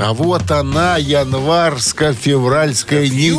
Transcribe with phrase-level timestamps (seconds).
[0.00, 3.32] А вот она, январско-февральская не-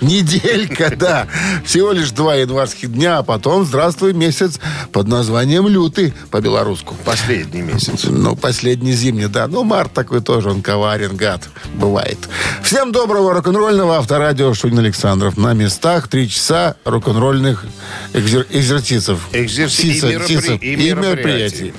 [0.00, 1.26] неделька, да.
[1.64, 4.58] Всего лишь два январских дня, а потом, здравствуй, месяц
[4.92, 6.90] под названием лютый по-белорусски.
[7.04, 8.04] Последний месяц.
[8.04, 9.46] Ну, последний зимний, да.
[9.48, 11.48] Ну, март такой тоже, он коварен, гад.
[11.74, 12.18] Бывает.
[12.62, 15.36] Всем доброго рок-н-ролльного авторадио Шунин Александров.
[15.36, 17.64] На местах три часа рок-н-ролльных
[18.12, 19.20] экзер- экзерсисов.
[19.32, 21.72] Экзерси- и меропри- и и мероприятий.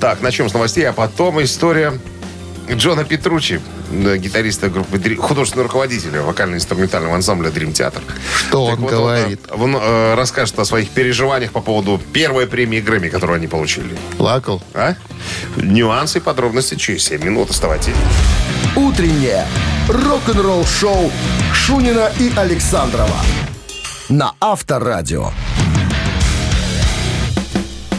[0.00, 1.92] Так, начнем с новостей, а потом история
[2.70, 3.60] Джона Петручи,
[3.92, 8.00] э, гитариста группы, Дри- художественного руководителя вокально-инструментального ансамбля Dream Theater.
[8.48, 9.40] Что он говорит?
[9.50, 13.96] Он, э, расскажет о своих переживаниях по поводу первой премии Грэмми, которую они получили.
[14.16, 14.62] Плакал.
[14.72, 14.94] А?
[15.56, 17.50] Нюансы и подробности через 7 минут.
[17.50, 17.94] Оставайтесь.
[18.76, 19.46] Утреннее
[19.88, 21.10] рок-н-ролл-шоу
[21.52, 23.16] Шунина и Александрова
[24.08, 25.30] на Авторадио.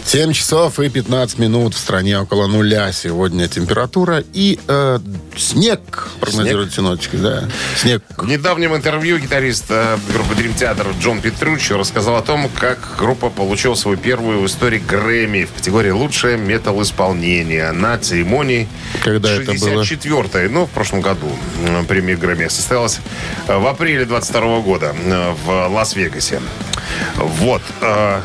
[0.05, 4.99] 7 часов и 15 минут в стране около нуля сегодня температура и э,
[5.35, 7.49] снег, прогнозируют синоптики, да.
[7.75, 8.03] Снег.
[8.15, 13.31] В недавнем интервью гитарист э, группы Dream Theater Джон Петруччи рассказал о том, как группа
[13.31, 18.67] получила свою первую в истории Грэмми в категории «Лучшее метал-исполнение» на церемонии
[19.03, 19.81] Когда это было?
[19.81, 21.31] 64-й, ну, в прошлом году
[21.67, 22.99] э, премия Грэмми состоялась
[23.47, 26.41] э, в апреле 22 года э, в Лас-Вегасе.
[27.15, 27.63] Вот.
[27.81, 28.21] э,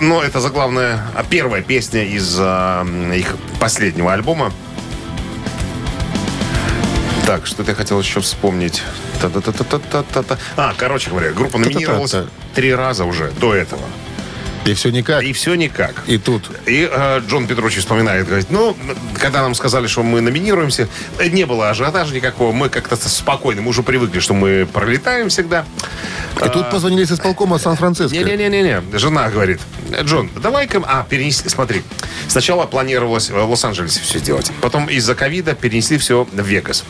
[0.00, 4.52] но это заглавная, а первая песня из э, их последнего альбома.
[7.26, 8.82] Так, что-то я хотел еще вспомнить.
[9.20, 10.38] Та-та-та-та-та-та-та.
[10.56, 12.14] А, короче говоря, группа номинировалась
[12.54, 13.82] три раза уже до этого.
[14.64, 15.22] И все никак.
[15.22, 16.02] И все никак.
[16.06, 16.50] И тут.
[16.66, 18.76] И э, Джон Петручи вспоминает, говорит, ну,
[19.18, 23.70] когда нам сказали, что мы номинируемся, э, не было ажиотажа никакого, мы как-то спокойно, мы
[23.70, 25.64] уже привыкли, что мы пролетаем всегда.
[26.44, 28.16] И тут позвонили с исполкома Сан-Франциско.
[28.16, 29.60] Не-не-не-не, жена говорит,
[30.02, 31.82] Джон, давай-ка, а, перенесли, смотри,
[32.28, 36.84] сначала планировалось в Лос-Анджелесе все сделать, потом из-за ковида перенесли все в Вегас.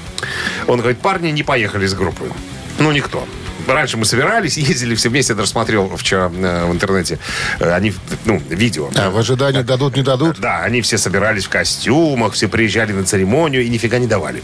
[0.67, 2.31] Он говорит, парни не поехали с группой,
[2.79, 3.27] ну, никто.
[3.73, 7.19] Раньше мы собирались, ездили все вместе, я даже смотрел вчера э, в интернете,
[7.59, 7.95] э, они,
[8.25, 8.91] ну, видео.
[8.97, 10.39] А, в ожидании дадут, не дадут?
[10.41, 14.43] Да, они все собирались в костюмах, все приезжали на церемонию и нифига не давали.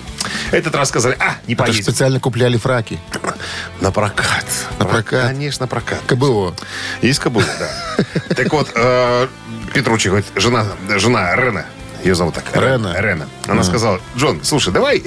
[0.53, 1.83] Этот раз сказали, а, не поедем.
[1.83, 2.99] специально купляли фраки.
[3.81, 4.47] На прокат.
[4.79, 5.29] На прокат.
[5.29, 6.01] Конечно, прокат.
[6.07, 6.55] КБО.
[7.03, 8.05] Из Кабула, да.
[8.35, 9.29] Так вот, э,
[9.75, 10.67] Петручи говорит, жена,
[10.97, 11.67] жена Рена,
[12.03, 12.45] ее зовут так.
[12.55, 12.95] Рена.
[12.99, 13.29] Рена.
[13.47, 15.03] Она сказала, Джон, слушай, давай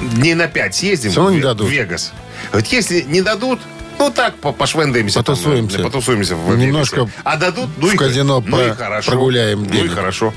[0.00, 1.68] дней на пять съездим в, не дадут.
[1.68, 2.12] в Вегас.
[2.50, 3.60] Говорит, если не дадут,
[3.98, 5.22] ну так, по- пошвендаемся.
[5.22, 5.78] там, Потусуемся.
[5.78, 7.08] э, потусуемся в Немножко.
[7.24, 9.10] А дадут, ну в и, казино ну и про- хорошо.
[9.10, 9.92] прогуляем Ну и денег.
[9.94, 10.34] хорошо.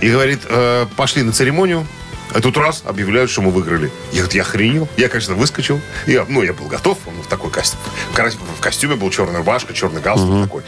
[0.00, 1.86] И говорит, э, пошли на церемонию.
[2.34, 3.90] А тут раз объявляют, что мы выиграли.
[4.12, 4.88] Я говорю, я охренел.
[4.96, 5.80] Я, конечно, выскочил.
[6.06, 6.98] Я, ну, я был готов.
[7.06, 7.80] Он в такой костюм.
[8.12, 10.62] В, костюме был черная рубашка, черный галстук такой.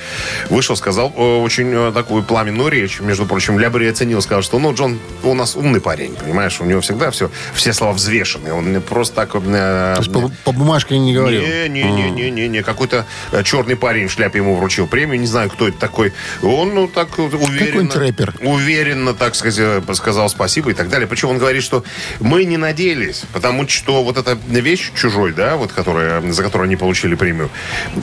[0.48, 3.00] Вышел, сказал э, очень э, такую пламенную речь.
[3.00, 6.60] Между прочим, Лябри оценил, сказал, что, ну, Джон у нас умный парень, понимаешь?
[6.60, 8.53] У него всегда все, все слова взвешены.
[8.53, 9.34] Он просто так...
[9.34, 11.42] э, То есть по, по бумажке не говорил.
[11.42, 12.62] Не-не-не-не-не.
[12.62, 15.21] Какой-то э, черный парень в шляпе ему вручил премию.
[15.21, 16.12] Не знаю, кто это такой.
[16.42, 17.59] Он, ну, так уверенно...
[17.59, 18.34] Какой-нибудь рэпер.
[18.41, 21.06] Уверенно, так сказать, сказал спасибо и так далее.
[21.06, 21.83] Причем он говорит, что
[22.21, 26.77] мы не надеялись, потому что вот эта вещь чужой, да, вот которая, за которую они
[26.77, 27.50] получили премию,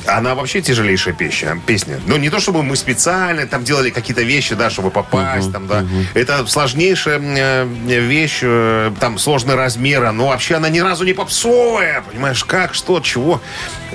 [0.06, 1.62] она вообще тяжелейшая песня.
[1.66, 2.00] песня.
[2.06, 5.86] Но не то, чтобы мы специально там делали какие-то вещи, да, чтобы попасть, там, да.
[6.14, 7.66] Это сложнейшая э,
[8.00, 13.00] вещь, э, там, сложный размер, но вообще она ни разу не попсовая, понимаешь, как, что,
[13.00, 13.42] чего.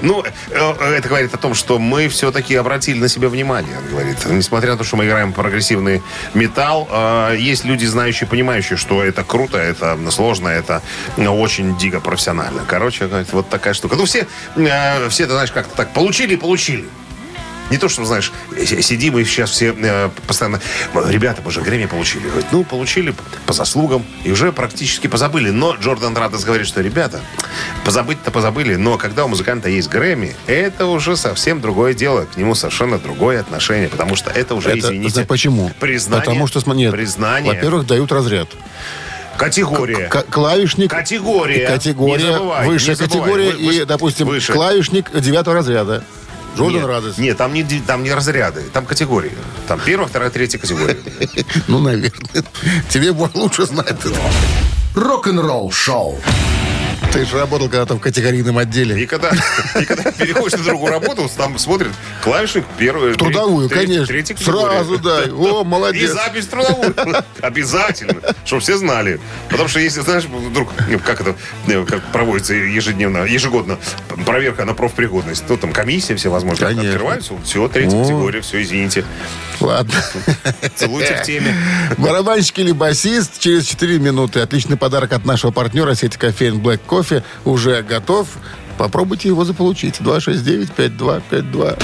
[0.01, 4.25] Ну, э, это говорит о том, что мы все-таки обратили на себя внимание, он говорит.
[4.27, 6.03] Несмотря на то, что мы играем прогрессивный
[6.35, 6.89] металл,
[7.37, 10.83] есть люди, знающие, понимающие, что это круто, это сложно, это
[11.17, 12.63] э, очень дико профессионально.
[12.67, 13.97] Короче, вот такая штука.
[13.97, 14.27] Ну, все,
[14.57, 16.89] э, все, ты знаешь, как-то так, получили и получили.
[17.73, 18.31] Не то, что, знаешь,
[18.67, 20.61] сидим и сейчас все э, постоянно...
[21.07, 22.29] Ребята, мы же Грэмми получили.
[22.29, 23.15] Говорит, ну, получили
[23.47, 25.49] по заслугам и уже практически позабыли.
[25.49, 27.23] Но Джордан Радос говорит, что, ребята,
[27.87, 32.27] позабыть-то позабыли, но когда у музыканта есть Грэмми, это уже совсем другое дело.
[32.27, 35.25] К нему совершенно другое отношение, потому что это уже, Это, извините...
[35.25, 35.71] почему?
[35.81, 36.25] Признание.
[36.27, 37.55] Потому что, нет, Признание.
[37.55, 38.49] во-первых, дают разряд.
[39.43, 40.07] Категория.
[40.09, 40.89] К- клавишник.
[40.91, 41.67] Категория.
[41.67, 42.25] Категория.
[42.27, 43.09] Не забывай, высшая не забывай.
[43.21, 43.51] категория.
[43.51, 44.53] Вы- вы- и, допустим, выше.
[44.53, 46.05] клавишник девятого разряда.
[46.57, 47.19] Джордан нет, Радос.
[47.19, 49.33] Нет, там не, там не разряды, там категории.
[49.67, 50.97] Там первая, вторая, третья категория.
[51.67, 52.13] Ну, наверное.
[52.89, 53.97] Тебе лучше знает.
[54.95, 56.21] Рок-н-ролл шоу
[57.13, 59.03] Ты же работал когда-то в категорийном отделе.
[59.03, 59.31] И когда,
[59.79, 61.93] и когда переходишь на другую работу, там смотрят
[62.23, 63.15] клавишник первую.
[63.17, 64.15] Трудовую, треть- конечно.
[64.17, 64.71] категория.
[64.71, 65.31] Сразу дай.
[65.31, 66.11] О, И молодец.
[66.13, 66.95] запись в трудовую.
[67.43, 68.15] Обязательно.
[68.47, 69.21] Чтобы все знали.
[69.51, 71.37] Потому что если, знаешь, вдруг, ну, как это
[71.67, 73.79] э, как проводится ежедневно, ежегодно
[74.25, 77.35] проверка на профпригодность, то там комиссия все возможно открываются.
[77.45, 78.03] Все, третья О.
[78.03, 79.05] категория, все, извините.
[79.61, 79.95] Ладно.
[80.77, 81.55] Целуйте в теме.
[81.99, 84.41] Барабанщик или басист через 4 минуты.
[84.41, 87.02] Отличный подарок от нашего партнера сети кофеин Black Coffee
[87.45, 88.29] уже готов.
[88.79, 90.01] Попробуйте его заполучить.
[90.01, 91.83] 269-5252.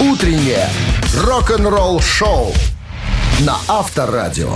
[0.00, 0.68] Утреннее
[1.24, 2.52] рок-н-ролл-шоу
[3.40, 4.54] на Авторадио.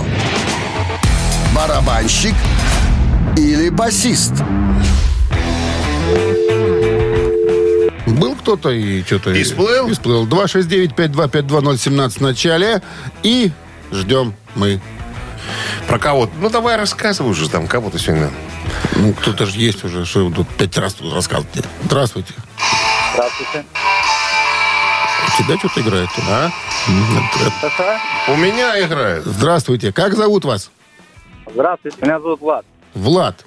[1.55, 2.35] Барабанщик
[3.37, 4.33] или басист?
[8.07, 9.31] Был кто-то и что-то...
[9.31, 9.87] И всплыл?
[9.87, 10.27] И всплыл.
[10.27, 12.81] 269-5252-017 в начале.
[13.23, 13.51] И
[13.91, 14.79] ждем мы.
[15.91, 16.29] Про кого?
[16.39, 18.31] Ну, давай рассказывай уже там, кого ты сегодня.
[18.95, 21.67] Ну, кто-то же есть уже, что тут пять раз тут рассказываете.
[21.83, 22.33] Здравствуйте.
[23.13, 23.65] Здравствуйте.
[25.27, 26.09] У тебя что-то играет?
[26.29, 26.49] А?
[28.29, 29.25] У меня играет.
[29.25, 29.91] Здравствуйте.
[29.91, 30.71] Как зовут вас?
[31.53, 32.65] Здравствуйте, меня зовут Влад.
[32.93, 33.45] Влад.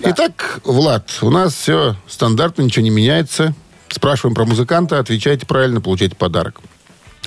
[0.00, 3.54] Итак, Влад, у нас все стандартно, ничего не меняется.
[3.88, 6.60] Спрашиваем про музыканта, отвечайте правильно, получаете подарок.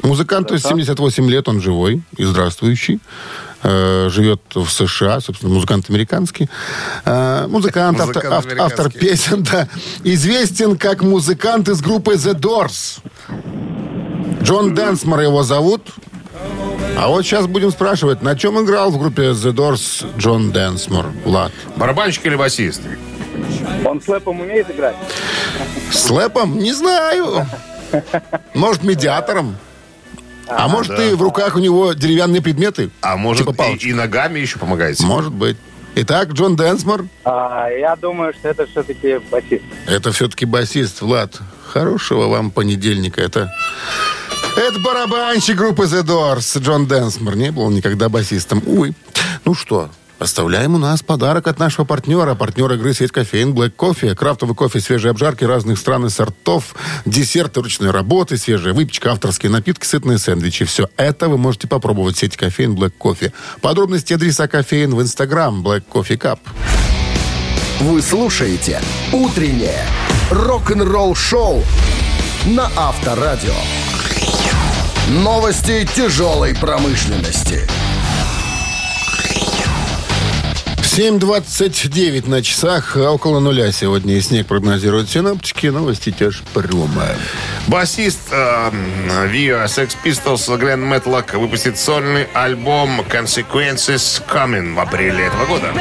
[0.03, 2.99] Музыканту 78 лет, он живой и здравствующий.
[3.63, 6.49] Э, живет в США, собственно, музыкант американский.
[7.05, 8.99] Э, музыкант, автор, автор американский.
[8.99, 9.67] песен, да.
[10.03, 12.99] Известен как музыкант из группы The Doors.
[14.41, 15.89] Джон Дэнсмор его зовут.
[16.97, 21.11] А вот сейчас будем спрашивать, на чем играл в группе The Doors Джон Дэнсмор?
[21.23, 21.51] Влад.
[21.75, 22.81] Барабанщик или басист?
[23.85, 24.95] Он слэпом умеет играть?
[25.91, 26.57] Слэпом?
[26.57, 27.47] Не знаю.
[28.55, 29.55] Может, медиатором?
[30.57, 32.89] А может, и в руках у него деревянные предметы?
[33.01, 35.05] А может, Типа и, и ногами еще помогаете?
[35.05, 35.57] Может быть.
[35.95, 39.63] Итак, Джон Дэнсмор, А, я думаю, что это все-таки басист.
[39.87, 41.01] это все-таки басист.
[41.01, 41.37] Влад,
[41.67, 43.19] хорошего вам понедельника.
[43.21, 43.51] Это,
[44.55, 46.59] это барабанщик группы The Doors.
[46.61, 47.35] Джон Дэнсмор.
[47.35, 48.61] Не был он никогда басистом.
[48.65, 48.93] Увы.
[49.43, 49.89] Ну что,
[50.21, 52.35] оставляем у нас подарок от нашего партнера.
[52.35, 54.15] Партнер игры сеть кофеен Black Coffee.
[54.15, 56.75] Крафтовый кофе, свежие обжарки разных стран и сортов,
[57.05, 60.65] десерты ручной работы, свежая выпечка, авторские напитки, сытные сэндвичи.
[60.65, 63.33] Все это вы можете попробовать в сети кофеен Black Coffee.
[63.61, 66.39] Подробности адреса кофеин в Инстаграм Black Coffee Cup.
[67.79, 68.79] Вы слушаете
[69.11, 69.85] «Утреннее
[70.29, 71.63] рок-н-ролл-шоу»
[72.45, 73.55] на Авторадио.
[75.09, 77.67] Новости тяжелой промышленности.
[80.91, 85.67] 7.29 на часах, а около нуля сегодня и снег прогнозируют синоптики.
[85.67, 87.05] Новости тяжпрома.
[87.67, 88.71] Басист э,
[89.31, 95.73] Vio Sex Pistols Глен Мэтлок выпустит сольный альбом Consequences Coming в апреле этого года.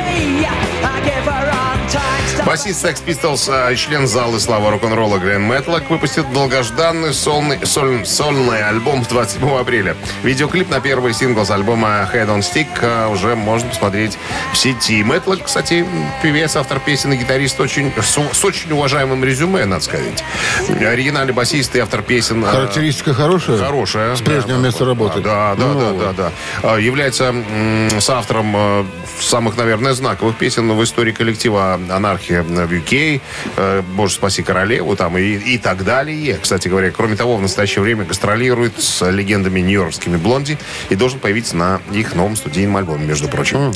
[2.46, 8.66] Басист Sex Pistols, э, член зала славы рок-н-ролла Глен Мэтлок выпустит долгожданный сольный, соль- сольный
[8.66, 9.96] альбом 27 апреля.
[10.22, 14.18] Видеоклип на первый сингл с альбома Head on Stick э, уже можно посмотреть
[14.52, 15.04] в сети.
[15.04, 15.86] Мэтлок, кстати,
[16.22, 20.24] певец, автор песен и гитарист очень, с, с очень уважаемым резюме, надо сказать.
[20.68, 22.44] Оригинальный басист и автор песен.
[22.44, 23.58] э, Характеристика хорошая?
[23.58, 24.16] Хорошая.
[24.16, 25.20] С прежнего да, места работы?
[25.20, 26.32] Да, да, Ну, да, да, да.
[26.62, 28.86] А, Является м, соавтором
[29.20, 33.20] самых, наверное, знаковых песен в истории коллектива «Анархия» в UK,
[33.56, 36.38] э, «Боже, спаси королеву» там и, и так далее.
[36.40, 41.56] Кстати говоря, кроме того, в настоящее время гастролирует с легендами нью-йоркскими «Блонди» и должен появиться
[41.56, 43.72] на их новом студийном альбоме, между прочим.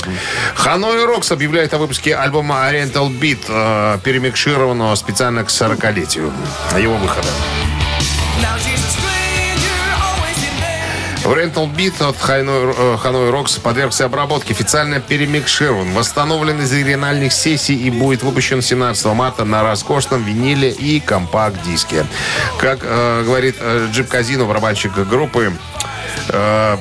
[0.55, 6.31] Ханой Рокс объявляет о выпуске альбома Oriental Beat, э, перемикшированного специально к 40-летию
[6.77, 7.27] его выхода.
[8.37, 9.04] В
[11.33, 17.89] Rental Beat от э, Ханой Рокс подвергся обработке, официально перемикширован, восстановлен из оригинальных сессий и
[17.89, 22.05] будет выпущен 17 марта на роскошном виниле и компакт-диске.
[22.59, 25.51] Как э, говорит э, Джип Казино, барабанщик группы,
[26.29, 26.77] э,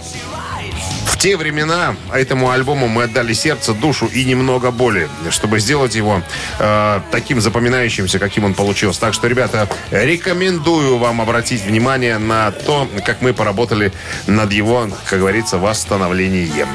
[1.05, 6.23] в те времена этому альбому мы отдали сердце, душу и немного боли, чтобы сделать его
[6.59, 9.01] э, таким запоминающимся, каким он получился.
[9.01, 13.93] Так что, ребята, рекомендую вам обратить внимание на то, как мы поработали
[14.27, 16.69] над его, как говорится, восстановлением.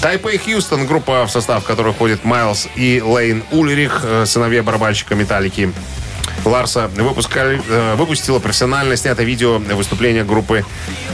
[0.00, 5.72] Тайпей Хьюстон, группа, в состав которой входит Майлз и Лейн Ульрих, э, сыновья барабанщика Металлики.
[6.48, 10.64] Ларса выпускали, э, выпустила профессионально снятое видео выступления группы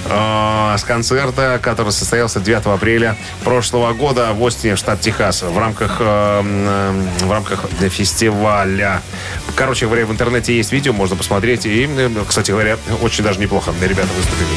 [0.06, 5.96] э, с концерта, который состоялся 9 апреля прошлого года в Остине, штат Техас, в рамках,
[6.00, 9.02] э, м, в рамках фестиваля.
[9.56, 11.66] Короче говоря, в интернете есть видео, можно посмотреть.
[11.66, 14.48] И, э, кстати говоря, очень даже неплохо ребята выступили.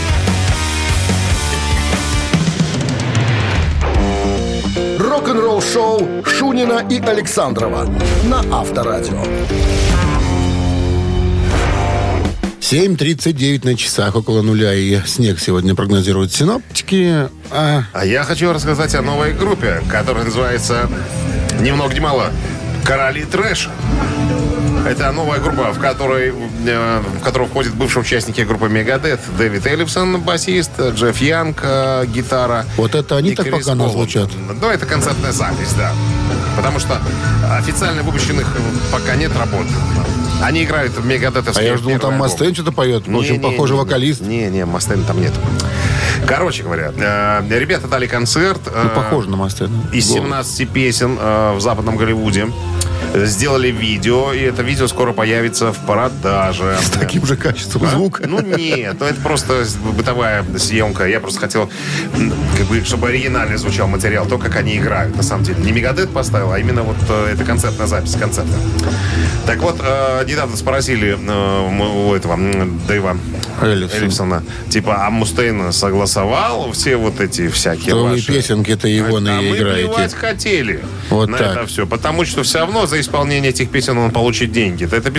[5.00, 7.86] Рок-н-ролл-шоу Шунина и Александрова
[8.24, 9.24] на Авторадио.
[12.70, 17.30] 7.39 на часах, около нуля, и снег сегодня прогнозируют синоптики.
[17.50, 20.90] А А я хочу рассказать о новой группе, которая называется
[21.62, 22.30] ни много ни мало
[22.84, 23.72] «Короли трэша».
[24.86, 26.34] Это новая группа, в которой,
[26.66, 29.22] э, в которую входят бывшие участники группы Мегадет.
[29.38, 32.66] Дэвид Эллипсон, басист, Джефф Янг, э, гитара.
[32.76, 33.92] Вот это они так пока Болан.
[33.92, 34.30] звучат.
[34.62, 35.94] Ну, это концертная запись, да.
[36.58, 37.00] Потому что
[37.50, 38.46] официально выпущенных
[38.92, 39.68] пока нет работ.
[40.42, 42.14] Они играют в а Мегадетовские я же думал, там.
[42.16, 43.08] Мастейн что-то поет.
[43.08, 44.22] Не, Очень не, похожий не, вокалист.
[44.22, 45.34] Не, не, Мастейна там нет.
[46.28, 48.62] Короче говоря, э, ребята дали концерт.
[48.66, 49.74] Ну, э, похоже на Мастейна.
[49.92, 50.24] из Голос.
[50.24, 52.48] 17 песен э, в Западном Голливуде.
[53.16, 56.78] Сделали видео, и это видео скоро появится в продаже.
[56.82, 57.92] С таким же качеством А?
[57.92, 58.28] звука.
[58.28, 61.08] Ну нет, ну это просто бытовая съемка.
[61.08, 61.70] Я просто хотел,
[62.58, 65.64] как бы, чтобы оригинально звучал материал, то, как они играют, на самом деле.
[65.64, 68.54] Не Мегадет поставил, а именно вот э, это концертная запись концерта.
[69.46, 72.38] Так вот, э, недавно спросили э, у этого
[72.88, 73.18] Дэйва
[73.62, 74.02] Эллифсон.
[74.02, 78.28] Эллифсона, типа, а Мустейн согласовал все вот эти всякие ваши...
[78.28, 80.16] песенки-то его а на мы играете.
[80.16, 81.58] хотели Вот на так.
[81.58, 81.88] это все.
[81.88, 84.86] Потому что все равно за исполнение этих песен он получит деньги.
[84.86, 85.10] Это,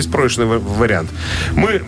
[0.45, 1.09] ва- вариант.
[1.55, 1.81] Мы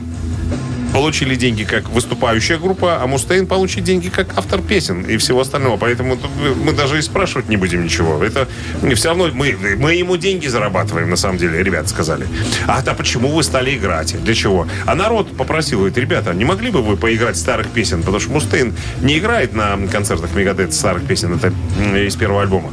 [0.94, 5.78] получили деньги как выступающая группа, а Мустейн получит деньги как автор песен и всего остального.
[5.78, 6.18] Поэтому
[6.66, 8.22] мы даже и спрашивать не будем ничего.
[8.22, 8.48] Это
[8.96, 12.28] все равно мы, мы ему деньги зарабатываем, на самом деле, ребята сказали.
[12.68, 14.22] А да почему вы стали играть?
[14.22, 14.68] Для чего?
[14.86, 18.00] А народ попросил, говорит, ребята, не могли бы вы поиграть старых песен?
[18.02, 21.34] Потому что Мустейн не играет на концертах Мегадет старых песен.
[21.36, 21.54] Это
[21.98, 22.72] из первого альбома.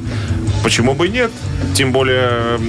[0.68, 1.30] Почему бы и нет?
[1.74, 2.60] Тем более,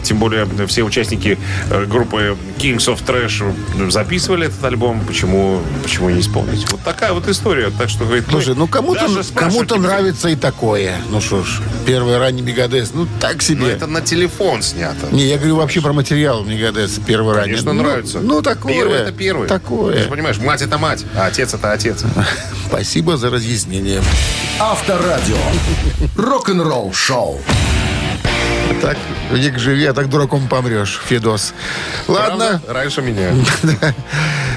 [0.00, 1.38] тем более все участники
[1.70, 5.00] э, группы Kings of Trash записывали этот альбом.
[5.06, 6.68] Почему, почему не исполнить?
[6.72, 7.70] Вот такая вот история.
[7.70, 9.82] Так что, говорит, Слушай, ну кому-то, будем.
[9.82, 10.96] нравится и такое.
[11.08, 13.70] Ну что ж, первый ранний Мегадес, ну так Но себе.
[13.70, 15.06] это на телефон снято.
[15.12, 17.52] Не, я говорю вообще про материал Мегадес, первый ранний.
[17.52, 18.18] Конечно, ну, нравится.
[18.18, 18.74] Ну, такое.
[18.74, 19.46] Первый это первый.
[19.46, 20.02] Ты Такое.
[20.02, 22.04] же понимаешь, мать это мать, а отец это отец.
[22.70, 24.00] Спасибо за разъяснение.
[24.60, 25.36] Авторадио.
[26.16, 27.40] Рок-н-ролл шоу.
[28.80, 28.96] Так,
[29.32, 31.52] век живи, а так дураком помрешь, Федос.
[32.06, 32.72] Ладно, Правда?
[32.72, 33.32] Раньше меня.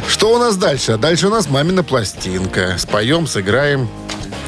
[0.07, 0.97] что у нас дальше?
[0.97, 2.75] Дальше у нас мамина пластинка.
[2.77, 3.89] Споем, сыграем.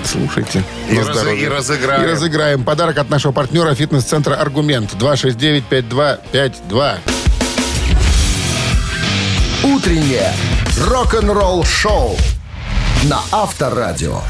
[0.04, 0.64] Слушайте.
[0.88, 1.46] И здоровье.
[1.46, 2.04] и разыграем.
[2.04, 2.64] И разыграем.
[2.64, 4.94] Подарок от нашего партнера фитнес-центра «Аргумент».
[4.94, 6.98] 269-5252.
[9.64, 10.32] Утреннее
[10.78, 12.16] рок-н-ролл шоу
[13.10, 14.22] на Авторадио.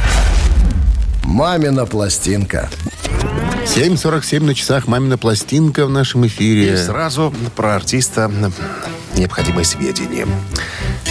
[1.24, 2.70] Мамина пластинка.
[3.66, 4.88] 7.47 на часах.
[4.88, 6.78] Мамина пластинка в нашем И эфире.
[6.78, 8.30] сразу про артиста
[9.16, 10.28] необходимые сведения.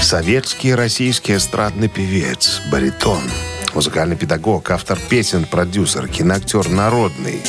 [0.00, 3.23] Советский и российский эстрадный певец, баритон,
[3.73, 7.40] музыкальный педагог, автор песен, продюсер, киноактер народный,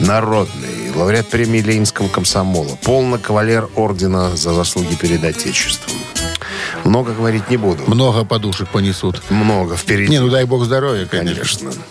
[0.00, 5.92] народный, лауреат премии Ленинского комсомола, полный кавалер ордена за заслуги перед Отечеством.
[6.88, 7.82] Много говорить не буду.
[7.86, 9.22] Много подушек понесут.
[9.28, 10.10] Много впереди.
[10.10, 11.58] Не, ну дай бог здоровья, конечно.
[11.58, 11.82] Конечно.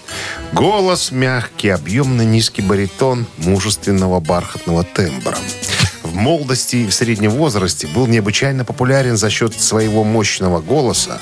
[0.53, 5.37] Голос мягкий, объемно низкий баритон мужественного бархатного тембра.
[6.17, 11.21] Молодости и в среднем возрасте был необычайно популярен за счет своего мощного голоса,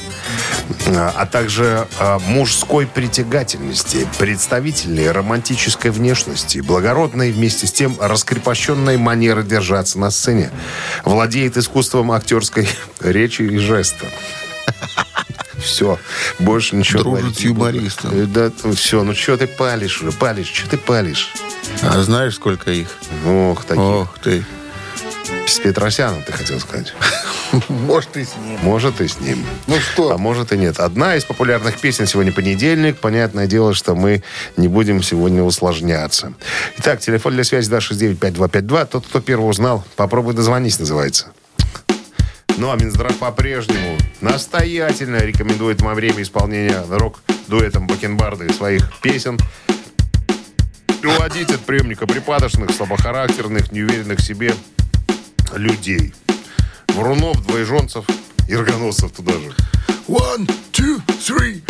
[0.88, 10.00] а также а, мужской притягательности, представительной романтической внешности, благородной вместе с тем раскрепощенной манеры держаться
[10.00, 10.50] на сцене.
[11.04, 12.70] Владеет искусством актерской
[13.02, 14.06] речи и жеста.
[15.58, 16.00] Все,
[16.40, 18.12] больше ничего Дружит с юмористом.
[18.14, 21.34] Э, Да, все, ну что ты палишь уже, палишь, что ты палишь?
[21.82, 22.88] А знаешь, сколько их?
[23.26, 23.86] Ох, такие.
[23.86, 24.46] Ох ты.
[25.46, 26.94] С Петросяном, ты хотел сказать.
[27.70, 28.60] Может, и с ним.
[28.62, 29.46] Может, и с ним.
[29.68, 30.12] Ну что?
[30.12, 30.80] А может и нет.
[30.80, 32.98] Одна из популярных песен сегодня понедельник.
[32.98, 34.24] Понятное дело, что мы
[34.58, 36.34] не будем сегодня усложняться.
[36.80, 38.88] Итак, телефон для связи 269-5252.
[38.88, 41.28] Тот, кто первый узнал, попробуй дозвонись, называется.
[42.58, 49.38] Ну, а Минздрав по-прежнему настоятельно рекомендует во время исполнения рок-дуэтом Бакенбарды своих песен
[51.04, 54.56] уводить от приемника припадочных, слабохарактерных, неуверенных в себе
[55.54, 56.14] людей.
[56.90, 58.06] Врунов, двоеженцев
[58.48, 59.54] и рогоносцев туда же.
[60.08, 61.62] One, two, three.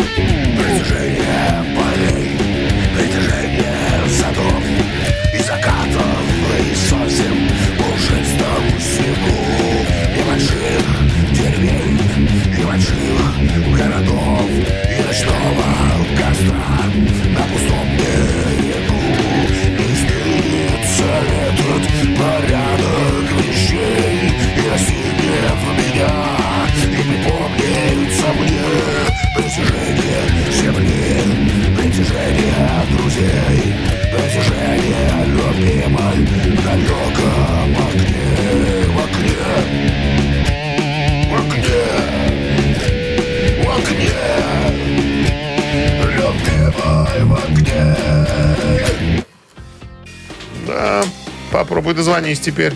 [52.16, 52.72] Дозвонись теперь.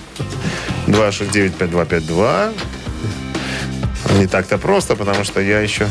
[0.86, 2.52] 269-5252.
[4.18, 5.88] Не так-то просто, потому что я еще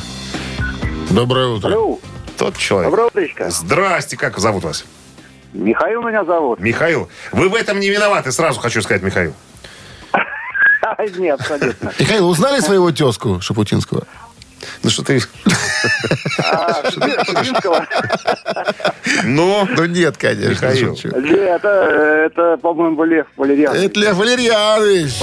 [1.10, 1.70] Доброе утро.
[1.70, 2.00] Алло,
[2.38, 2.92] тот человек.
[2.92, 3.50] доброе утречко.
[3.50, 4.86] Здрасте, как зовут вас?
[5.54, 6.60] Михаил меня зовут.
[6.60, 7.10] Михаил.
[7.32, 9.34] Вы в этом не виноваты, сразу хочу сказать, Михаил.
[11.18, 11.92] Нет, абсолютно.
[11.98, 14.06] Михаил, узнали своего тезку Шапутинского?
[14.84, 15.24] Ну что ты...
[16.38, 16.84] А?
[19.24, 20.50] Ну, Ну нет, конечно.
[20.50, 20.96] Михаил.
[20.96, 21.10] шучу.
[21.10, 21.68] Это,
[22.26, 23.76] это, по-моему, Лев Валерьян.
[23.76, 25.14] Это Лев Валерьянович.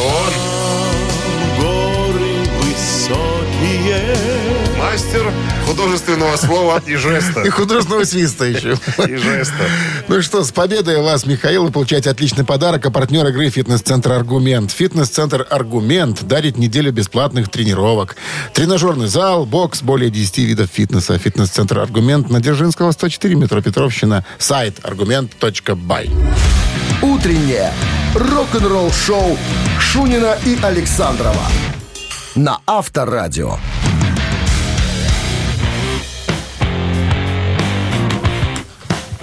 [4.86, 5.32] Мастер
[5.66, 7.42] художественного слова и жеста.
[7.42, 8.76] И художественного свиста еще.
[9.08, 9.64] И жеста.
[10.06, 11.64] Ну что, с победой вас, Михаил.
[11.64, 12.86] Вы получаете отличный подарок.
[12.86, 14.70] А партнер игры «Фитнес-центр Аргумент».
[14.70, 18.16] «Фитнес-центр Аргумент» дарит неделю бесплатных тренировок.
[18.54, 21.18] Тренажерный зал, бокс, более 10 видов фитнеса.
[21.18, 24.24] «Фитнес-центр Аргумент» на Дзержинского, 104, метро Петровщина.
[24.38, 26.10] Сайт аргумент.бай.
[27.02, 27.72] Утреннее
[28.14, 29.36] рок-н-ролл-шоу
[29.80, 31.42] Шунина и Александрова
[32.36, 33.56] на Авторадио.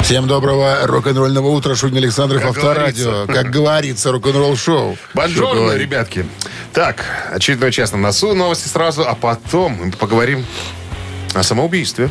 [0.03, 1.75] Всем доброго рок-н-ролльного утра.
[1.75, 3.10] Шунин Александров, Как Авторадио.
[3.12, 3.33] говорится.
[3.33, 4.98] Как говорится, рок-н-ролл шоу.
[5.13, 6.25] Бонжорно, ребятки.
[6.74, 10.45] Так, очередной час на носу, новости сразу, а потом мы поговорим
[11.33, 12.10] о самоубийстве.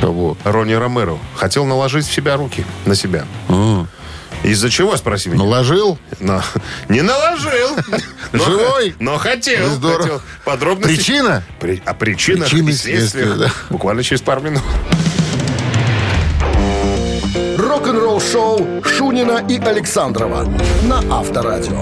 [0.00, 0.36] Кого?
[0.42, 3.24] Ронни Ромеро хотел наложить в себя руки, на себя.
[4.42, 5.44] Из-за чего, спроси меня?
[5.44, 5.98] Наложил?
[6.18, 6.42] Но-
[6.88, 7.76] не наложил.
[8.32, 8.96] Но Живой?
[8.98, 9.68] Но хотел.
[9.68, 10.02] Ну, здорово.
[10.02, 10.22] хотел.
[10.44, 10.96] Подробности.
[10.96, 11.44] Причина?
[11.60, 11.80] При-
[12.44, 12.98] и и следствиях.
[13.12, 13.52] следствия, да.
[13.70, 14.62] Буквально через пару минут.
[17.72, 20.46] Рок-н-ролл-шоу Шунина и Александрова
[20.82, 21.80] на Авторадио.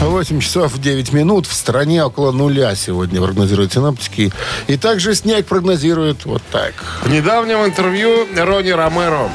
[0.00, 1.48] 8 часов 9 минут.
[1.48, 4.32] В стране около нуля сегодня прогнозируют синоптики.
[4.68, 6.74] И также снег прогнозируют вот так.
[7.02, 9.28] В недавнем интервью Ронни Ромеро,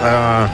[0.00, 0.48] э,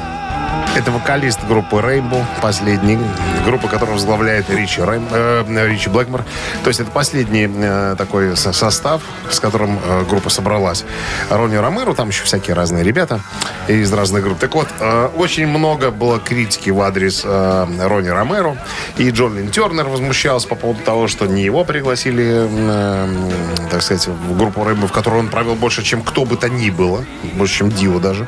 [0.76, 2.99] это вокалист группы Rainbow, последний,
[3.47, 6.25] группа, которую возглавляет Ричи, Рэм- э, Ричи Блэкмор.
[6.65, 10.84] То есть это последний э, такой со- состав, с которым э, группа собралась.
[11.30, 13.21] Ронни Ромеро, там еще всякие разные ребята
[13.69, 14.39] из разных групп.
[14.39, 18.56] Так вот, э, очень много было критики в адрес э, Ронни Ромеро.
[18.99, 24.06] И Джон Лин Тернер возмущался по поводу того, что не его пригласили, э, так сказать,
[24.08, 27.04] в группу Rainbow, в которой он провел больше, чем кто бы то ни было.
[27.34, 28.26] Больше, чем Дио даже.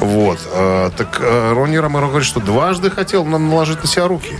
[0.00, 0.38] Вот.
[0.52, 4.38] Э, так э, Ромеро говорит, что дважды хотел на- наложить на себя руки.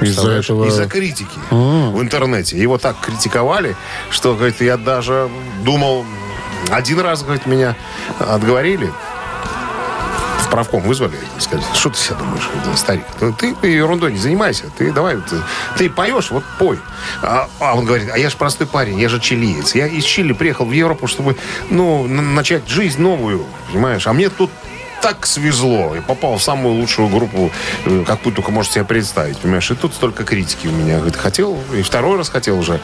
[0.00, 0.66] Из-за этого...
[0.66, 2.58] Из-за критики в интернете.
[2.58, 3.74] Его так критиковали,
[4.10, 5.30] что, говорит, я даже
[5.64, 6.04] думал,
[6.70, 7.74] один раз, говорит, меня
[8.18, 8.92] отговорили.
[10.40, 13.04] В правком вызвали, сказали, что ты себя думаешь, старик?
[13.20, 15.36] Ну, Ты, ерундой не занимайся, ты давай, ты,
[15.76, 16.78] ты поешь, вот пой.
[17.22, 19.74] А, а он говорит, а я же простой парень, я же чилиец.
[19.74, 21.36] Я из Чили приехал в Европу, чтобы,
[21.68, 24.06] ну, на- начать жизнь новую, понимаешь?
[24.06, 24.50] А мне тут
[25.06, 27.52] так свезло и попал в самую лучшую группу,
[27.84, 29.70] э, какую только можете себе представить, понимаешь?
[29.70, 30.96] И тут столько критики у меня.
[30.96, 32.80] Говорит, хотел, и второй раз хотел уже.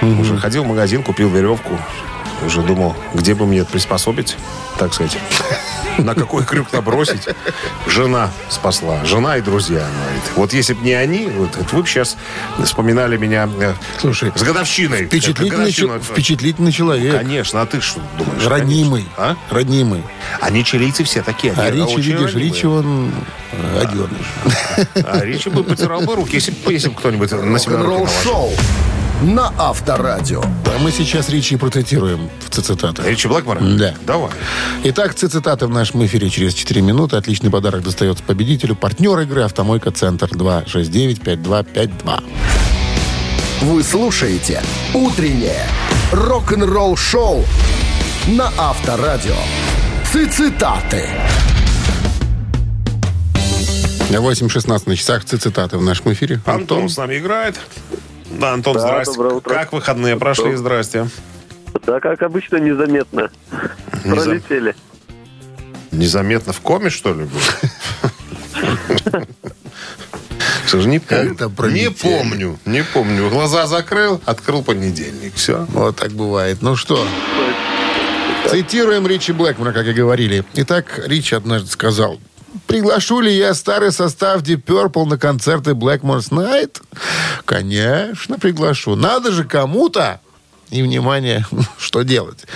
[0.00, 1.78] Уже ходил в магазин, купил веревку.
[2.44, 4.36] Уже думал, где бы мне приспособить,
[4.78, 5.16] так сказать.
[5.98, 7.26] На какой крюк набросить.
[7.86, 9.02] Жена спасла.
[9.06, 10.22] Жена и друзья, говорит.
[10.36, 12.18] Вот если бы не они, вот, это вы бы сейчас
[12.62, 15.06] вспоминали меня э, Слушай, с годовщиной.
[15.06, 15.94] Впечатлительный, Годовщину.
[15.94, 17.14] чел- впечатлительный человек.
[17.16, 18.46] Конечно, а ты что думаешь?
[18.46, 19.06] Ранимый.
[19.16, 19.36] А?
[19.50, 20.02] Ранимый.
[20.42, 21.54] Они чилийцы все такие.
[21.56, 22.44] А они Ричи, видишь, ранимые.
[22.50, 23.12] Ричи он
[23.52, 24.96] э, одернешь.
[24.96, 27.88] А Ричи бы потирал бы руки, если, бы- кто-нибудь на себя руки
[28.24, 28.52] наложил.
[29.22, 30.42] На Авторадио.
[30.42, 33.06] А мы сейчас Ричи и процитируем в цитатах.
[33.06, 33.60] Ричи Блэкмора?
[33.60, 33.94] Да.
[34.06, 34.30] Давай.
[34.84, 37.16] Итак, цитаты в нашем эфире через 4 минуты.
[37.16, 38.76] Отличный подарок достается победителю.
[38.76, 42.24] Партнер игры «Автомойка Центр» 269-5252.
[43.62, 45.64] Вы слушаете «Утреннее
[46.12, 47.42] рок-н-ролл-шоу»
[48.26, 49.36] на Авторадио.
[50.12, 51.08] Цитаты.
[54.10, 55.24] 8.16 на часах.
[55.24, 56.40] Цитаты в нашем эфире.
[56.44, 57.58] Антон с нами играет.
[58.30, 59.14] Да, Антон, Да, здрасте.
[59.14, 59.54] доброе утро.
[59.54, 60.54] Как выходные прошли?
[60.56, 61.08] Здрасте.
[61.86, 63.30] Да, как обычно, незаметно.
[64.04, 64.74] Незам- Пролетели.
[65.92, 67.40] Незаметно в коме, что ли, был?
[70.66, 71.36] Что же не помню.
[71.70, 73.30] Не помню, не помню.
[73.30, 75.34] Глаза закрыл, открыл понедельник.
[75.34, 75.64] Все.
[75.70, 76.58] Вот так бывает.
[76.60, 77.06] Ну что,
[78.50, 80.44] цитируем Ричи Блэкмора, как и говорили.
[80.54, 82.18] Итак, Ричи однажды сказал,
[82.66, 86.82] приглашу ли я старый состав Deep Purple на концерты Blackmore's Night?
[87.44, 88.96] Конечно, приглашу.
[88.96, 90.20] Надо же кому-то
[90.70, 91.46] и, внимание,
[91.78, 92.46] что делать?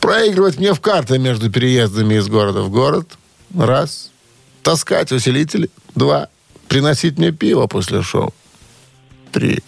[0.00, 3.08] Проигрывать мне в карты между переездами из города в город.
[3.56, 4.10] Раз.
[4.62, 5.70] Таскать усилители.
[5.94, 6.28] Два.
[6.68, 8.34] Приносить мне пиво после шоу.
[9.32, 9.62] Три.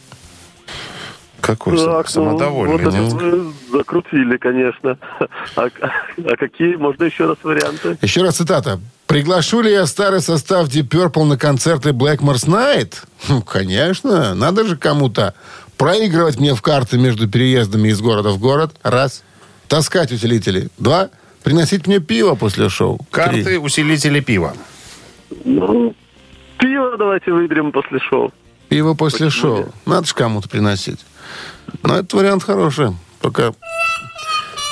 [1.41, 2.85] Какой Так, ну, самодовольный.
[2.85, 4.99] вот это закрутили, конечно.
[5.57, 6.75] А, а какие?
[6.75, 7.97] Можно еще раз варианты?
[8.03, 8.81] Еще раз цитата.
[9.09, 12.93] «Приглашу ли я старый состав Deep Purple на концерты Blackmore's Night?»
[13.27, 14.35] Хм, Конечно.
[14.35, 15.33] Надо же кому-то
[15.79, 18.77] проигрывать мне в карты между переездами из города в город.
[18.83, 19.23] Раз.
[19.67, 20.69] Таскать усилители.
[20.77, 21.09] Два.
[21.43, 22.99] Приносить мне пиво после шоу.
[22.99, 23.07] Три.
[23.11, 24.55] Карты усилители пива.
[25.45, 25.95] Ну,
[26.59, 28.31] пиво давайте выберем после шоу.
[28.69, 29.73] Пиво после шоу.
[29.87, 31.01] Надо же кому-то приносить.
[31.83, 32.91] Но этот вариант хороший.
[33.23, 33.55] Только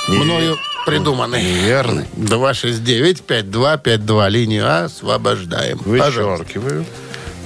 [0.07, 1.43] мною придуманный.
[1.43, 2.05] Неверный.
[2.15, 4.29] 269-5252.
[4.29, 5.79] Линию освобождаем.
[5.79, 6.43] Пожалуйста.
[6.43, 6.85] Вычеркиваю.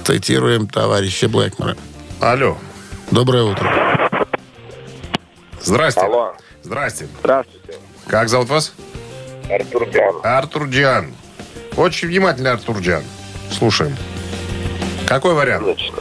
[0.04, 1.76] Цитируем товарища Блэкмора.
[2.20, 2.56] Алло.
[3.10, 4.28] Доброе утро.
[5.60, 6.00] Здрасте.
[6.00, 6.34] Алло.
[6.62, 7.08] Здрасте.
[7.20, 7.74] Здравствуйте.
[8.06, 8.72] Как зовут вас?
[9.50, 10.14] Артур Джан.
[10.22, 11.14] Артур Джан.
[11.76, 13.02] Очень внимательный Артур Джан.
[13.50, 13.96] Слушаем.
[15.06, 15.64] Какой вариант?
[15.64, 15.92] Значит,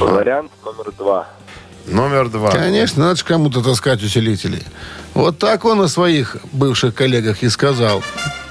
[0.00, 1.28] вариант номер два.
[1.86, 2.50] Номер два.
[2.50, 4.62] Конечно, надо же кому-то таскать усилители.
[5.14, 8.02] Вот так он о своих бывших коллегах и сказал.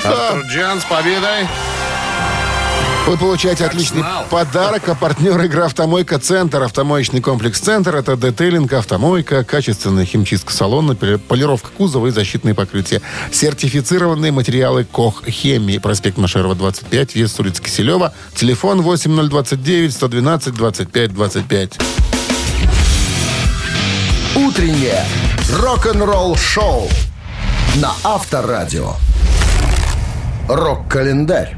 [0.04, 1.48] Да, Артур Джан с победой.
[3.08, 4.26] вы получаете отличный знал.
[4.30, 6.63] подарок, а партнер игра «Автомойка Центр».
[6.63, 13.02] Автомоечный комплекс «Центр»— это детейлинг, автомойка, качественная химчистка салона, полировка кузова и защитные покрытия.
[13.32, 15.78] Сертифицированные материалы «Кох Хемии».
[15.78, 18.12] Проспект Машерова, 25, вес улица Киселева.
[18.34, 21.74] Телефон 8029-112-25-25.
[24.36, 25.02] Утреннее
[25.50, 26.89] рок-н-ролл-шоу
[27.78, 28.91] на Авторадио.
[30.50, 31.56] Рок-календарь.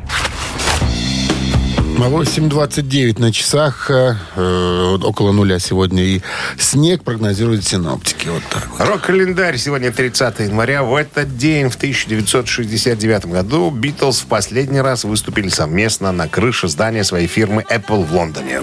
[1.97, 6.03] 8.29 на часах, э, э, около нуля сегодня.
[6.03, 6.21] И
[6.59, 8.27] снег прогнозируют синоптики.
[8.27, 8.87] Вот так вот.
[8.87, 10.83] Рок-календарь сегодня 30 января.
[10.83, 17.03] В этот день, в 1969 году, Битлз в последний раз выступили совместно на крыше здания
[17.03, 18.61] своей фирмы Apple в Лондоне.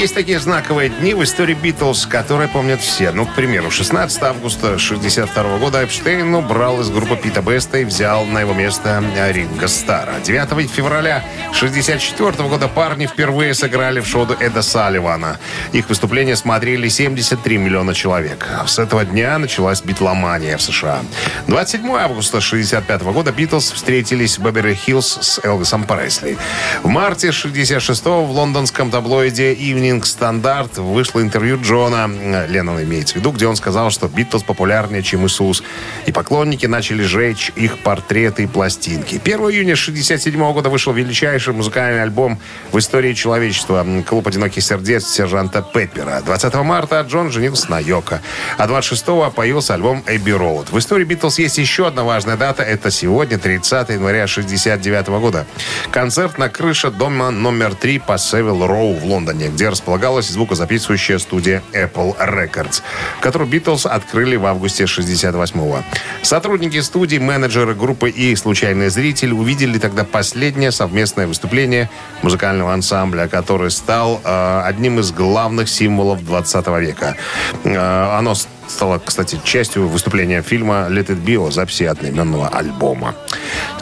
[0.00, 3.12] Есть такие знаковые дни в истории Битлз, которые помнят все.
[3.12, 8.24] Ну, к примеру, 16 августа 62 года Эпштейн убрал из группы Пита Беста и взял
[8.24, 10.14] на его место Ринга Стара.
[10.24, 15.38] 9 февраля 64 года парни впервые сыграли в шоу Эда Салливана.
[15.72, 18.46] Их выступление смотрели 73 миллиона человек.
[18.66, 21.00] С этого дня началась битломания в США.
[21.46, 26.38] 27 августа 65 года Битлз встретились в Беверли-Хиллз с Элвисом Пресли.
[26.82, 29.52] В марте 66 в лондонском таблоиде
[29.90, 32.08] Evening Standard вышло интервью Джона
[32.48, 35.62] Леннона, имеется в виду, где он сказал, что Битлз популярнее, чем Иисус.
[36.06, 39.20] И поклонники начали жечь их портреты и пластинки.
[39.22, 42.38] 1 июня 67 года вышел величайший музыкальный альбом
[42.72, 46.22] в истории человечества «Клуб одиноких сердец» сержанта Пеппера.
[46.24, 48.20] 20 марта Джон женился на Йоко.
[48.58, 50.70] А 26-го появился альбом «Эбби Роуд».
[50.70, 52.62] В истории Битлз есть еще одна важная дата.
[52.62, 55.46] Это сегодня, 30 января 69 года.
[55.90, 61.62] Концерт на крыше дома номер 3 по Севил Роу в Лондоне, где располагалась звукозаписывающая студия
[61.72, 62.82] Apple Records,
[63.20, 65.82] которую Битлз открыли в августе 68-го.
[66.20, 71.88] Сотрудники студии, менеджеры группы и случайные зрители увидели тогда последнее совместное выступление
[72.22, 77.16] музыкального ансамбля, который стал э, одним из главных символов 20 века.
[77.64, 78.34] Э, оно
[78.70, 83.14] стало, кстати, частью выступления фильма «Let It Be» о записи одноименного альбома.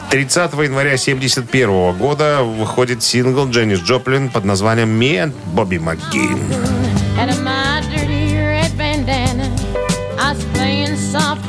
[0.09, 7.58] 30 января 1971 года выходит сингл Дженнис Джоплин под названием «Me and Bobby McGee».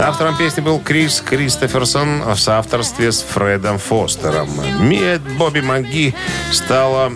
[0.02, 4.48] Автором песни был Крис Кристоферсон в соавторстве с Фредом Фостером.
[4.80, 6.14] «Миет Бобби Маги»
[6.52, 7.12] стала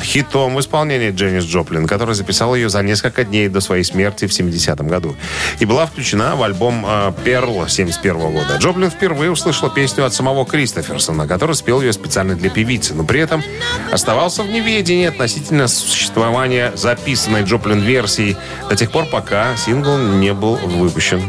[0.00, 4.30] хитом в исполнении Дженнис Джоплин, который записал ее за несколько дней до своей смерти в
[4.30, 5.16] 70-м году.
[5.58, 8.56] И была включена в альбом э, «Перл» 71 года.
[8.58, 13.20] Джоплин впервые услышала песню от самого Кристоферсона, который спел ее специально для певицы, но при
[13.20, 13.42] этом
[13.90, 18.36] оставался в неведении относительно существования записанной Джоплин версии
[18.68, 21.20] до тех пор, пока сингл не был выпущен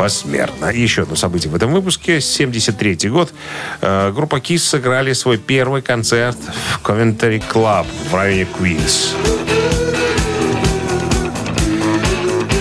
[0.00, 0.70] посмертно.
[0.70, 2.22] Еще одно событие в этом выпуске.
[2.22, 3.34] 73 год.
[3.82, 6.38] Э, группа Kiss сыграли свой первый концерт
[6.80, 9.14] в Coventry Club в районе Квинс.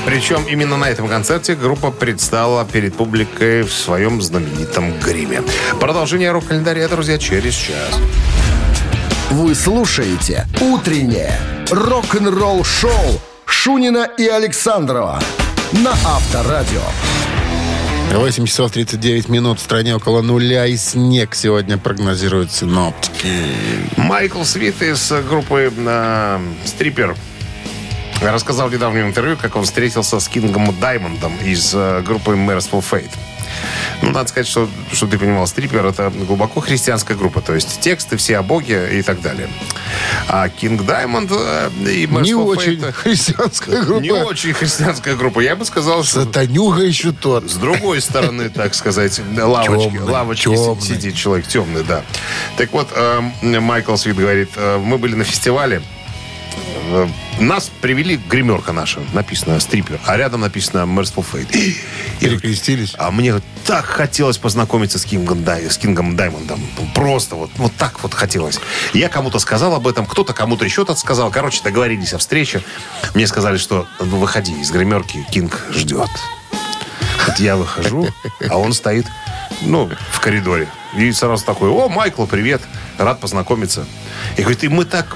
[0.05, 5.41] Причем именно на этом концерте группа предстала перед публикой в своем знаменитом гриме.
[5.79, 7.95] Продолжение рок-календаря, друзья, через час.
[9.31, 11.39] Вы слушаете «Утреннее
[11.71, 15.21] рок-н-ролл-шоу» Шунина и Александрова
[15.71, 16.81] на Авторадио.
[18.13, 23.27] 8 часов 39 минут в стране около нуля и снег сегодня прогнозируют синоптики.
[23.97, 27.15] Майкл Свит из группы э, Стрипер
[28.21, 33.11] рассказал в недавнем интервью, как он встретился с Кингом Даймондом из э, группы Merciful Fate.
[34.01, 37.41] Ну, надо сказать, что, что ты понимал, стрипер это глубоко христианская группа.
[37.41, 39.49] То есть тексты все о Боге и так далее.
[40.27, 44.01] А King Diamond э, и Не Merciful очень Fate- христианская группа.
[44.01, 45.39] Не очень христианская группа.
[45.41, 47.49] Я бы сказал, что Сатанюга еще тот.
[47.49, 50.81] с другой стороны, так сказать, лавочки, Темный, лавочки темный.
[50.81, 52.03] сидит человек темный, да.
[52.57, 53.33] Так вот, эм,
[53.63, 55.98] Майкл Свит говорит, э, мы были на фестивале, э,
[57.39, 61.75] нас привели, гримерка наша, написано стрипер, а рядом написано Merciful Fate.
[62.19, 62.95] Перекрестились.
[62.97, 63.35] а мне
[63.65, 66.59] так хотелось познакомиться с Кингом, Дай, с Кингом Даймондом.
[66.95, 68.59] Просто вот, вот так вот хотелось.
[68.93, 71.31] Я кому-то сказал об этом, кто-то кому-то еще тот сказал.
[71.31, 72.63] Короче, договорились о встрече.
[73.13, 76.09] Мне сказали, что ну, выходи из гримерки, Кинг ждет.
[77.27, 78.07] Вот я выхожу,
[78.49, 79.05] а он стоит,
[79.61, 80.67] ну, в коридоре.
[80.97, 82.61] И сразу такой, о, Майкл, привет,
[82.97, 83.85] рад познакомиться.
[84.35, 85.15] И говорит, и мы так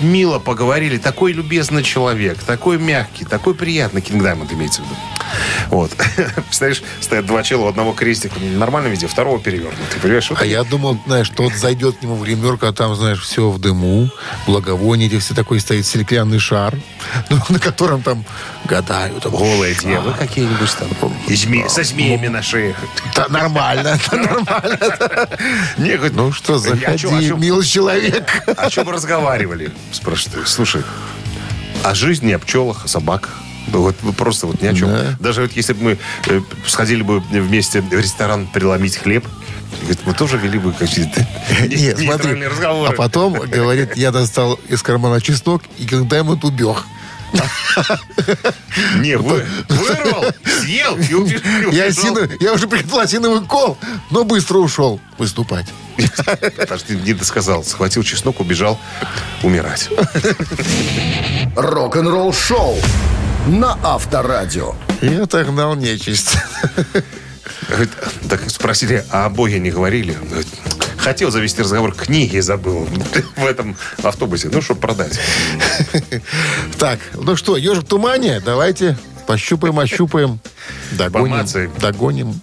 [0.00, 4.96] мило поговорили, такой любезный человек, такой мягкий, такой приятный, Кинг Даймонд имеется в виду.
[5.68, 5.90] Вот.
[6.36, 10.00] Представляешь, стоят два чела, у одного крестик в нормальном виде, второго перевернутый.
[10.00, 13.20] Понимаешь, А я думал, знаешь, что вот зайдет к нему в гримерку, а там, знаешь,
[13.22, 14.10] все в дыму,
[14.46, 16.74] благовоние, где все такой стоит стеклянный шар,
[17.30, 18.24] ну, на котором там
[18.64, 19.22] гадают.
[19.22, 20.88] Там, голые девы какие-нибудь там.
[21.26, 22.76] И зме- со змеями на шеях.
[23.14, 25.28] Да, нормально, нормально.
[25.78, 28.42] Не, Ну что, «Я заходи, милый человек.
[28.56, 29.70] О чем разговаривали?
[29.94, 30.82] Спрашиваю, слушай,
[31.84, 33.38] о жизни, о пчелах, о собаках.
[33.68, 34.88] Да Вот просто вот ни о чем.
[34.88, 35.16] Да.
[35.20, 39.26] Даже вот если бы мы э, сходили бы вместе в ресторан преломить хлеб,
[39.80, 41.20] говорит, мы тоже вели бы какие-то
[41.60, 42.06] Нет, смотри.
[42.08, 42.92] нейтральные разговоры.
[42.92, 46.84] А потом, говорит, я достал из кармана чеснок, и когда ему убег.
[48.96, 50.24] Не, вы, вырвал,
[50.60, 52.32] съел и убежал.
[52.40, 53.76] Я, уже приготовил осиновый кол,
[54.10, 55.66] но быстро ушел выступать.
[56.56, 57.64] Потому не досказал.
[57.64, 58.78] Схватил чеснок, убежал
[59.42, 59.88] умирать.
[61.56, 62.76] Рок-н-ролл шоу
[63.46, 64.74] на Авторадио.
[65.00, 66.36] И отогнал нечисть.
[67.68, 67.90] Говорит,
[68.28, 70.16] так спросили, а о Боге не говорили?
[71.04, 72.88] Хотел завести разговор, книги забыл
[73.36, 74.48] в этом автобусе.
[74.50, 75.20] Ну, чтобы продать.
[76.78, 78.40] Так, ну что, ежик в тумане?
[78.40, 80.40] Давайте пощупаем, ощупаем.
[80.92, 81.30] Догоним.
[81.30, 81.72] Помацаем.
[81.78, 82.40] Догоним.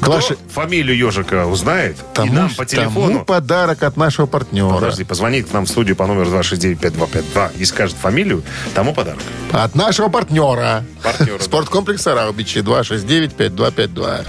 [0.00, 3.06] Кто Ваши- фамилию ежика узнает, и Тому, нам по телефону...
[3.06, 4.74] тому подарок от нашего партнера.
[4.74, 8.42] Подожди, позвонит к нам в студию по номеру 269-5252 и скажет фамилию,
[8.74, 9.22] тому подарок.
[9.52, 10.84] От нашего партнера.
[11.02, 11.38] Партнера.
[11.40, 14.26] Спорткомплекс «Араубичи» 269-5252.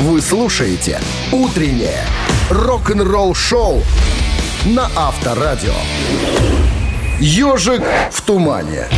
[0.00, 1.00] Вы слушаете
[1.30, 2.04] «Утреннее
[2.50, 3.82] рок-н-ролл шоу»
[4.64, 5.74] на Авторадио.
[7.20, 8.88] «Ежик в тумане».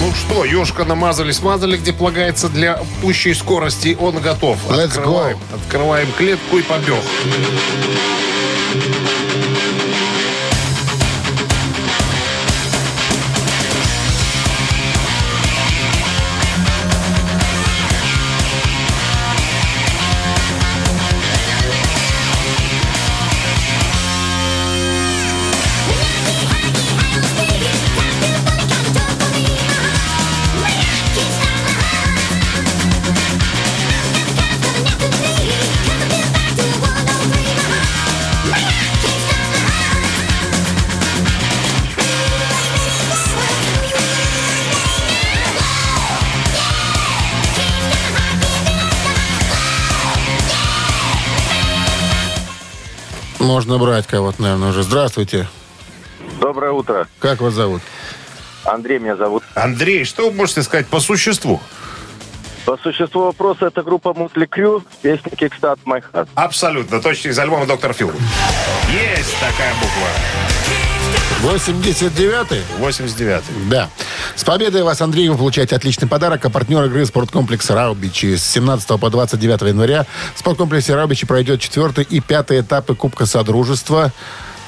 [0.00, 3.96] Ну что, ежка намазали, смазали, где полагается для пущей скорости.
[4.00, 4.58] Он готов.
[4.68, 7.02] Let's открываем, открываем клетку и побег.
[53.48, 54.82] Можно брать кого-то, наверное, уже.
[54.82, 55.48] Здравствуйте.
[56.38, 57.08] Доброе утро.
[57.18, 57.80] Как вас зовут?
[58.64, 59.42] Андрей меня зовут.
[59.54, 61.58] Андрей, что вы можете сказать по существу?
[62.66, 66.28] По существу вопроса, это группа Мутли Крю, песня Kickstart My Heart.
[66.34, 67.00] Абсолютно.
[67.00, 68.12] Точно из альбома «Доктор Фил».
[68.92, 70.57] Есть такая буква.
[71.42, 72.62] 89-й?
[72.80, 73.68] 89-й.
[73.70, 73.88] Да.
[74.34, 76.44] С победой вас, Андрей, вы получаете отличный подарок.
[76.44, 78.36] А партнер игры спорткомплекс «Раубичи».
[78.36, 84.12] С 17 по 29 января в спорткомплексе «Раубичи» пройдет четвертый и пятый этапы Кубка Содружества.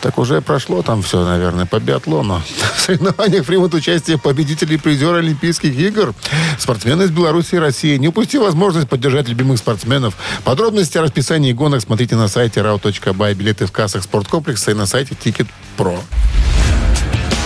[0.01, 2.43] Так уже прошло там все, наверное, по биатлону.
[2.77, 6.15] В соревнованиях примут участие победители и призеры Олимпийских игр.
[6.59, 7.97] Спортсмены из Беларуси и России.
[7.97, 10.15] Не упусти возможность поддержать любимых спортсменов.
[10.45, 13.35] Подробности о расписании гонок смотрите на сайте rau.by.
[13.35, 15.99] Билеты в кассах спорткомплекса и на сайте Ticket Pro.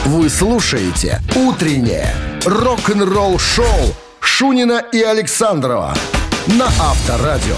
[0.05, 2.15] Вы слушаете «Утреннее
[2.45, 5.95] рок-н-ролл шоу» Шунина и Александрова
[6.47, 7.57] на Авторадио.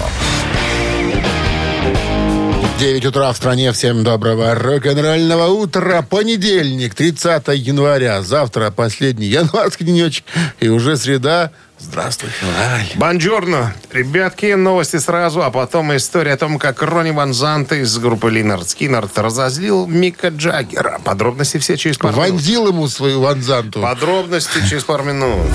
[2.79, 3.71] 9 утра в стране.
[3.71, 6.03] Всем доброго рок-н-ролльного утра.
[6.03, 8.21] Понедельник, 30 января.
[8.21, 10.23] Завтра последний январский денечек.
[10.59, 11.49] И уже среда.
[11.79, 12.85] Здравствуй, февраль.
[12.93, 13.73] Бонжорно.
[13.91, 18.69] Ребятки, новости сразу, а потом история о том, как Ронни Ван Зант из группы Линард
[18.69, 21.01] Скиннерд разозлил Мика Джаггера.
[21.03, 22.29] Подробности все через пару минут.
[22.29, 23.81] Вонзил ему свою ванзанту.
[23.81, 25.47] Подробности через пару минут.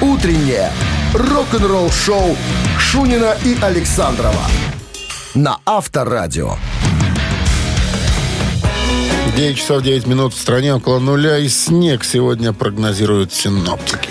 [0.00, 0.72] «Утреннее
[1.12, 2.34] рок-н-ролл шоу
[2.78, 4.42] Шунина и Александрова
[5.36, 6.52] на Авторадио.
[9.36, 14.08] 9 часов 9 минут в стране около нуля и снег сегодня прогнозируют синоптики.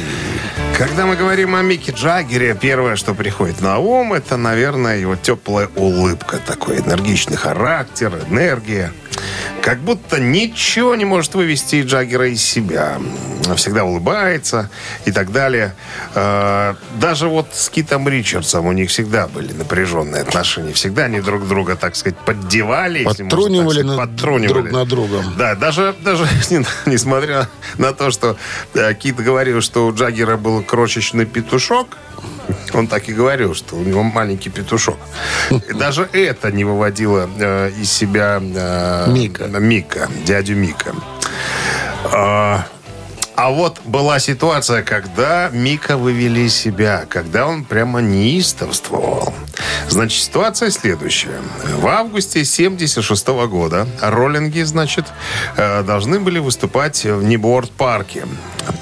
[0.77, 5.69] Когда мы говорим о Мике Джаггере, первое, что приходит на ум, это, наверное, его теплая
[5.75, 6.37] улыбка.
[6.45, 8.91] Такой энергичный характер, энергия.
[9.61, 12.97] Как будто ничего не может вывести Джаггера из себя.
[13.55, 14.69] Всегда улыбается
[15.05, 15.73] и так далее.
[16.13, 20.73] Э, Даже вот с Китом Ричардсом у них всегда были напряженные отношения.
[20.73, 22.99] Всегда они друг друга, так сказать, поддевали.
[22.99, 24.53] если можно Подтрунивали сказать, на- подтрунивали.
[24.61, 25.33] друг над другом.
[25.37, 28.35] Да, даже, даже не- несмотря на то, что
[28.73, 31.97] э, Кит говорил, что у Джаггера был крошечный петушок,
[32.73, 34.97] он так и говорил, что у него маленький петушок.
[35.69, 39.45] И даже это не выводило э, из себя э, Мика.
[39.47, 40.93] Мика, дядю Мика.
[42.11, 42.65] А,
[43.35, 49.33] а вот была ситуация, когда Мика вывели себя, когда он прямо неистовствовал.
[49.89, 51.41] Значит, ситуация следующая.
[51.77, 55.05] В августе 76 года роллинги, значит,
[55.57, 58.25] э, должны были выступать в Ниборд-парке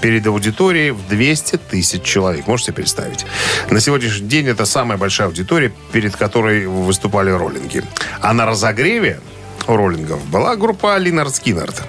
[0.01, 2.47] перед аудиторией в 200 тысяч человек.
[2.47, 3.25] Можете представить?
[3.69, 7.83] На сегодняшний день это самая большая аудитория, перед которой выступали роллинги.
[8.21, 9.19] А на разогреве
[9.67, 11.83] у роллингов была группа Lynyrd Skynyrd.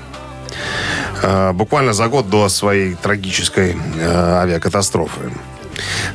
[1.25, 4.07] Э, буквально за год до своей трагической э,
[4.43, 5.31] авиакатастрофы.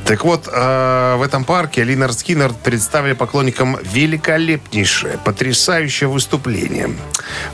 [0.04, 6.90] Так вот, э, в этом парке Lynyrd Skynyrd представили поклонникам великолепнейшее, потрясающее выступление.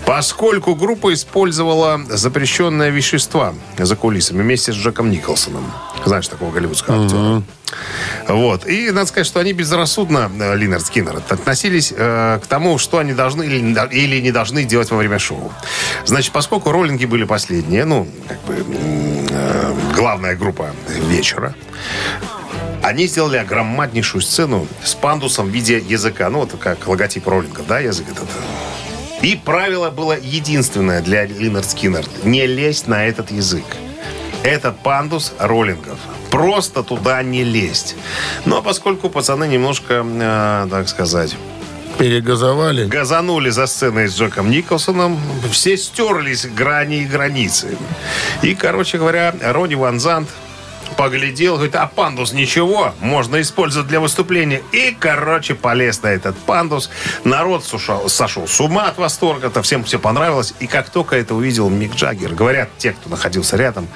[0.04, 5.70] Поскольку группа использовала запрещенные вещества за кулисами вместе с Джеком Николсоном.
[6.04, 7.42] Знаешь такого голливудского актера?
[8.28, 8.66] Вот.
[8.66, 13.12] И надо сказать, что они безрассудно, э, Lynyrd Skynyrd, относились э, к тому, что они
[13.12, 15.52] должны или не, должны делать во время шоу.
[16.04, 18.64] Значит, поскольку роллинги были последние, ну, как бы
[19.30, 20.70] э, главная группа
[21.08, 21.54] вечера,
[22.82, 26.30] они сделали огромнейшую сцену с пандусом в виде языка.
[26.30, 28.28] Ну, вот как логотип роллингов, да, язык этот.
[29.22, 32.04] И правило было единственное для Линард Скиннер.
[32.22, 33.64] Не лезть на этот язык.
[34.44, 35.98] Это пандус роллингов.
[36.30, 37.96] Просто туда не лезть.
[38.44, 41.34] Но поскольку пацаны немножко, э, так сказать,
[41.98, 42.84] Перегазовали.
[42.86, 45.18] газанули за сценой с Джеком Николсоном,
[45.50, 47.76] все стерлись грани и границы.
[48.42, 50.28] И, короче говоря, Ронни Ван Зант
[50.96, 54.62] поглядел, говорит, а пандус ничего, можно использовать для выступления.
[54.72, 56.90] И, короче, полез на этот пандус.
[57.24, 60.54] Народ сушал- сошел с ума от восторга, это всем все понравилось.
[60.60, 63.88] И как только это увидел Мик Джаггер, говорят те, кто находился рядом,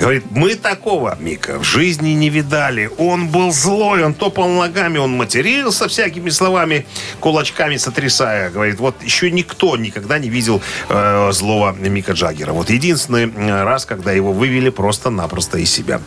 [0.00, 2.90] говорит, мы такого Мика в жизни не видали.
[2.98, 6.86] Он был злой, он топал ногами, он матерился всякими словами,
[7.20, 8.50] кулачками сотрясая.
[8.50, 12.52] Говорит, вот еще никто никогда не видел э, злого Мика Джаггера.
[12.52, 16.00] Вот единственный э, раз, когда его вывели просто-напросто из себя.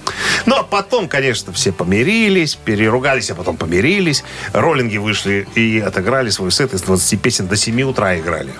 [0.45, 4.23] Но потом, конечно, все помирились, переругались, а потом помирились.
[4.53, 8.51] Роллинги вышли и отыграли свой сет из 20 песен до 7 утра играли.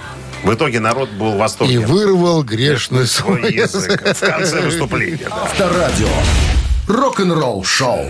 [0.43, 1.75] В итоге народ был в восторге.
[1.75, 5.27] И вырвал грешный свой свой язык в конце выступления.
[5.29, 5.43] да.
[5.43, 6.07] Авторадио.
[6.87, 8.07] Рок-н-ролл шоу.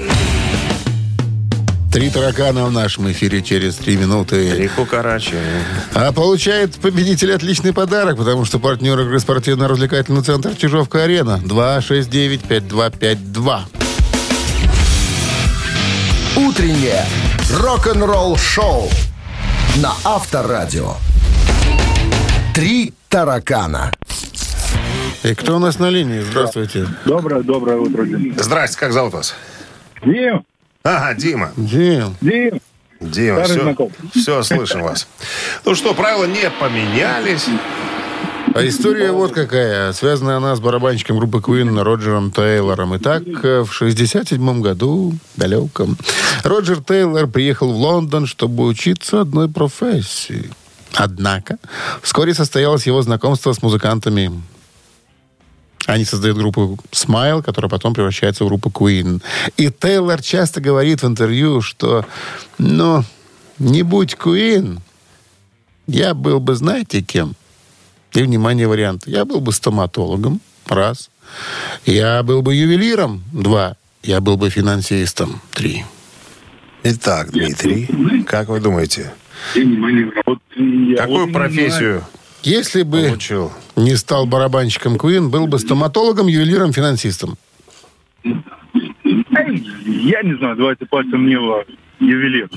[1.91, 4.55] Три таракана в нашем эфире через три минуты.
[4.55, 5.35] Реку Карачи.
[5.93, 11.41] А получает победитель отличный подарок, потому что партнер игры спортивно-развлекательный центр Чижовка-Арена.
[11.43, 13.59] 269-5252.
[16.37, 17.03] Утреннее
[17.59, 18.89] рок-н-ролл шоу
[19.81, 20.93] на Авторадио.
[22.55, 23.91] Три таракана.
[25.23, 26.21] И кто у нас на линии?
[26.21, 26.87] Здравствуйте.
[27.03, 28.07] Доброе, доброе утро.
[28.37, 29.35] Здрасте, как зовут вас?
[30.05, 30.45] Дим,
[30.83, 31.51] Ага, Дима.
[31.55, 32.15] Дим.
[32.21, 32.59] Дим,
[32.99, 33.93] Дима, Старый все, знакомый.
[34.15, 35.07] все, слышим вас.
[35.65, 37.45] Ну что, правила не поменялись.
[38.53, 39.93] А история вот какая.
[39.93, 42.97] Связана она с барабанщиком группы Queen Роджером Тейлором.
[42.97, 45.97] Итак, в 67 году, далеком,
[46.43, 50.49] Роджер Тейлор приехал в Лондон, чтобы учиться одной профессии.
[50.93, 51.57] Однако,
[52.01, 54.31] вскоре состоялось его знакомство с музыкантами.
[55.87, 59.21] Они создают группу Smile, которая потом превращается в группу Queen.
[59.57, 62.05] И Тейлор часто говорит в интервью, что,
[62.57, 63.03] ну,
[63.57, 64.79] не будь Queen,
[65.87, 67.35] я был бы, знаете, кем?
[68.13, 69.09] И, внимание, варианты.
[69.09, 71.09] Я был бы стоматологом, раз.
[71.85, 73.77] Я был бы ювелиром, два.
[74.03, 75.85] Я был бы финансистом, три.
[76.83, 79.13] Итак, Дмитрий, как вы думаете,
[80.25, 82.03] Вот я какую профессию
[82.43, 83.51] Если бы получил?
[83.75, 87.37] Не стал барабанщиком Queen, был бы стоматологом, ювелиром, финансистом.
[88.23, 91.65] Я не знаю, давайте пальцем не в
[91.99, 92.49] ювелир.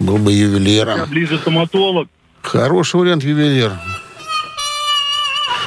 [0.00, 1.08] Был бы Я ювелиром.
[1.08, 2.08] ближе стоматолог.
[2.42, 3.72] Хороший вариант ювелир.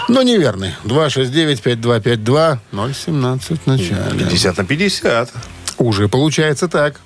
[0.10, 0.74] Но неверный.
[0.86, 2.60] 269-5252,
[2.94, 4.20] 017 в начале.
[4.20, 5.34] 50 на 50.
[5.80, 7.00] Уже получается так.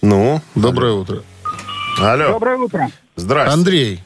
[0.00, 1.22] Ну, Доброе утро.
[2.00, 2.28] алло.
[2.32, 2.90] Доброе утро.
[3.16, 3.52] Здрасте.
[3.52, 4.00] Андрей.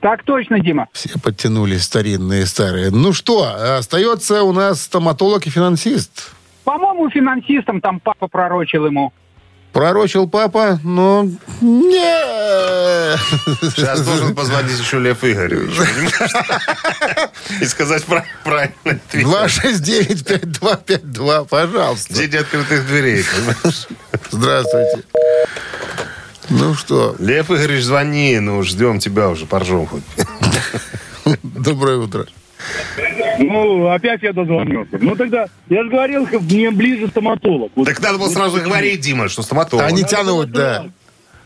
[0.00, 0.88] Так точно, Дима.
[0.92, 2.90] Все подтянулись старинные, старые.
[2.90, 6.30] Ну что, остается у нас стоматолог и финансист.
[6.64, 9.12] По-моему, финансистом там папа пророчил ему.
[9.72, 11.26] Пророчил папа, но
[11.60, 13.16] не.
[13.70, 15.76] Сейчас должен позвонить еще Лев Игоревич.
[17.60, 18.74] И сказать прав- правильно.
[18.84, 19.24] ответ.
[19.24, 22.14] 269-5252, пожалуйста.
[22.14, 23.24] День открытых дверей.
[24.30, 25.02] Здравствуйте.
[26.50, 30.02] Ну что, Лев Игоревич, звони, ну, ждем тебя уже, поржем хоть.
[31.42, 32.26] доброе утро.
[33.38, 34.98] Ну, опять я дозвонился.
[35.00, 37.72] Ну, тогда, я же говорил, мне ближе стоматолог.
[37.74, 37.86] Вот.
[37.86, 39.86] Так надо было сразу говорить, Дима, что стоматолог.
[39.86, 40.86] А не тянуть, да.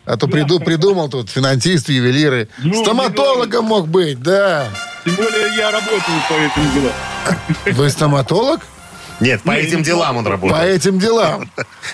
[0.07, 2.49] А то приду, придумал тут финансист, ювелиры.
[2.63, 4.69] Ну, Стоматологом мог быть, да.
[5.05, 7.77] Тем более я работаю по этим делам.
[7.77, 8.61] Вы стоматолог?
[9.21, 10.77] Нет, по этим делам он По работает.
[10.81, 11.51] этим делам.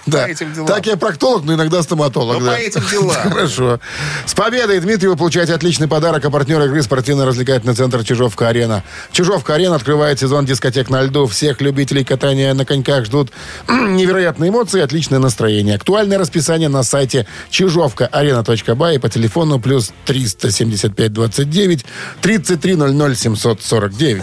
[0.06, 0.28] Да.
[0.28, 0.66] этим делам.
[0.68, 2.38] Так я проктолог, но иногда стоматолог.
[2.40, 2.52] Ну, да.
[2.52, 3.30] по этим делам.
[3.30, 3.80] Хорошо.
[4.26, 6.24] С победой, Дмитрий, вы получаете отличный подарок.
[6.24, 8.82] А партнер игры спортивно-развлекательный центр «Чижовка-арена».
[9.12, 11.26] «Чижовка-арена» открывает сезон дискотек на льду.
[11.26, 13.30] Всех любителей катания на коньках ждут
[13.68, 15.74] невероятные эмоции и отличное настроение.
[15.76, 21.84] Актуальное расписание на сайте чижовка-арена.бай и по телефону плюс 375 29
[22.22, 24.22] 33 00 749.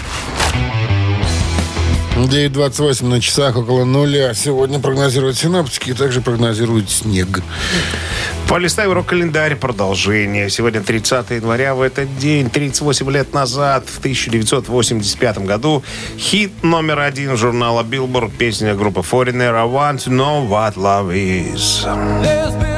[2.15, 4.33] 9.28 на часах около нуля.
[4.33, 7.41] Сегодня прогнозируют синоптики и также прогнозируют снег.
[8.47, 9.55] Полистай рок-календарь.
[9.55, 10.49] Продолжение.
[10.49, 11.73] Сегодня 30 января.
[11.73, 15.83] В этот день, 38 лет назад, в 1985 году,
[16.17, 22.70] хит номер один журнала Billboard, песня группы Foreigner «I want to know what love is».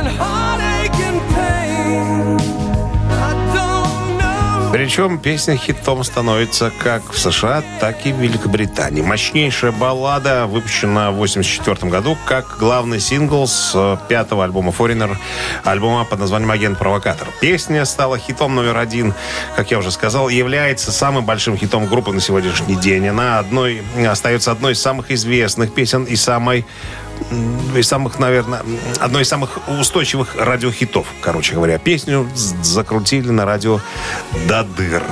[4.84, 9.02] Причем песня хитом становится как в США, так и в Великобритании.
[9.02, 15.16] Мощнейшая баллада выпущена в 1984 году как главный сингл с э, пятого альбома Foreigner,
[15.64, 17.30] альбома под названием «Агент-провокатор».
[17.40, 19.14] Песня стала хитом номер один,
[19.56, 23.08] как я уже сказал, является самым большим хитом группы на сегодняшний день.
[23.08, 26.66] Она одной, остается одной из самых известных песен и самой
[27.76, 31.78] из самых, наверное, м, одной из самых устойчивых радиохитов, короче говоря.
[31.78, 32.28] Песню
[32.61, 33.80] закрутили на радио
[34.47, 35.03] до дыр.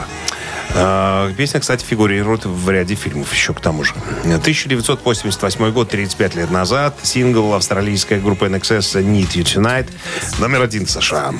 [0.74, 3.93] А, Песня, кстати, фигурирует в ряде фильмов еще к тому же.
[4.24, 9.89] 1988 год, 35 лет назад, сингл австралийской группы NXS «Need You Tonight»
[10.39, 11.34] номер один в США.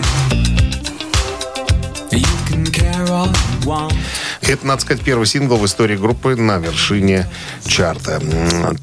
[4.42, 7.30] Это, надо сказать, первый сингл в истории группы на вершине
[7.66, 8.22] чарта.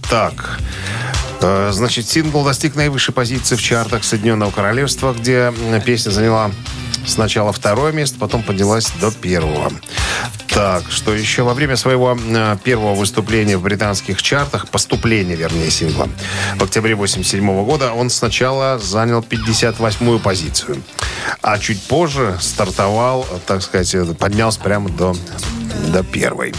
[0.09, 0.61] Так,
[1.41, 5.53] значит, сингл достиг наивысшей позиции в чартах Соединенного Королевства, где
[5.84, 6.51] песня заняла
[7.07, 9.72] сначала второе место, потом поднялась до первого.
[10.49, 11.43] Так, что еще?
[11.43, 16.09] Во время своего э, первого выступления в британских чартах, поступления, вернее, сингла,
[16.57, 20.82] в октябре 87 года он сначала занял 58-ю позицию.
[21.43, 25.14] А чуть позже стартовал, так сказать, э, поднялся прямо до,
[25.93, 26.55] до первой.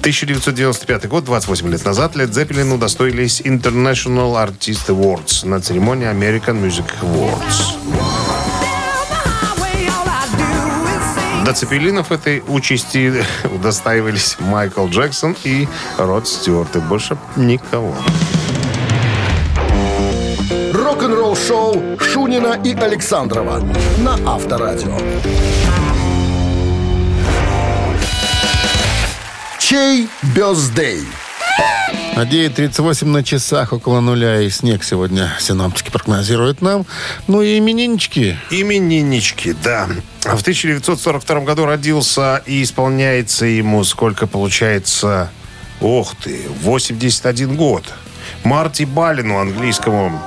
[0.00, 6.86] 1995 год, 28 лет назад, Led Zeppelin удостоились International Artist Awards на церемонии American Music
[7.02, 7.78] Awards.
[11.44, 13.24] До цепелинов этой участи
[13.54, 16.76] удостаивались Майкл Джексон и Род Стюарт.
[16.76, 17.94] И больше никого.
[20.74, 23.62] Рок-н-ролл-шоу Шунина и Александрова
[23.98, 24.96] на Авторадио.
[29.68, 31.02] Чей бездей?
[32.16, 36.86] А 9.38 на часах около нуля и снег сегодня синоптики прогнозируют нам.
[37.26, 38.38] Ну и имениннички.
[38.50, 39.86] Имениннички, да.
[40.22, 45.28] В 1942 году родился и исполняется ему сколько получается...
[45.82, 47.84] Ох ты, 81 год.
[48.44, 50.18] Марти Балину, английскому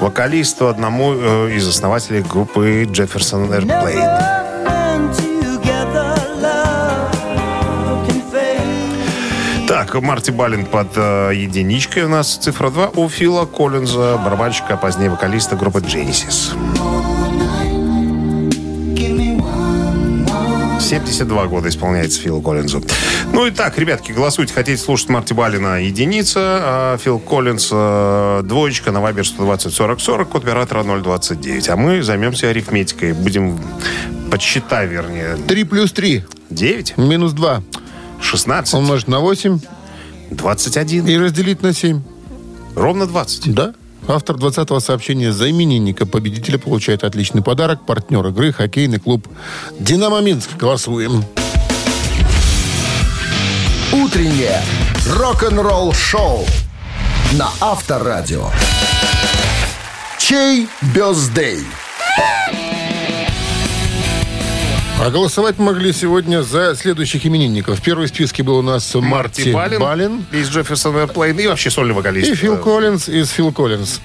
[0.00, 4.31] вокалисту, одному э, из основателей группы Jefferson Airplane.
[9.92, 10.00] Fade.
[10.00, 14.76] Так, Марти Балин под э, единичкой у нас цифра 2 у Фила Коллинза, барабанщика, а
[14.76, 16.56] позднее вокалиста группы Genesis.
[20.80, 22.82] 72 года исполняется Фил Коллинзу.
[23.32, 24.52] Ну и так, ребятки, голосуйте.
[24.52, 30.28] Хотите слушать Марти Балина единица, а Фил Коллинз э, двоечка на Вайбер 120 40 40,
[30.28, 31.68] код оператора 029.
[31.68, 33.12] А мы займемся арифметикой.
[33.12, 33.58] Будем
[34.30, 35.36] подсчитай, вернее.
[35.46, 36.24] 3 плюс 3.
[36.50, 37.62] 9, Минус 2.
[38.20, 39.60] 16, Умножить на 8
[40.36, 41.06] 21.
[41.06, 42.02] и разделить на 7.
[42.74, 43.54] Ровно 20.
[43.54, 43.74] Да?
[44.08, 47.86] Автор 20-го сообщения за именинника победителя получает отличный подарок.
[47.86, 49.28] Партнер игры хоккейный клуб
[49.78, 50.56] «Динамо Минск».
[50.58, 51.24] Голосуем.
[53.92, 54.60] Утреннее
[55.06, 56.44] рок-н-ролл-шоу
[57.32, 58.46] на Авторадио.
[60.18, 61.60] Чей бездей?
[65.04, 67.80] А голосовать могли сегодня за следующих именинников.
[67.80, 71.92] В первом списке был у нас Марти, Балин, Балин из Джефферсон Airplane и вообще сольный
[71.92, 72.30] вокалист.
[72.30, 73.98] и Фил Э, Коллинз из Фил Коллинз.